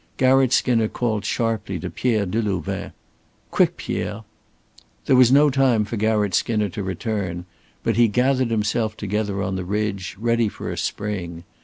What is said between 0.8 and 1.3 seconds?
called